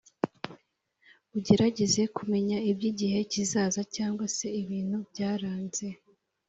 [1.37, 5.85] ugerageze kumenya iby igihe kizaza cyangwa se ibintu byaranze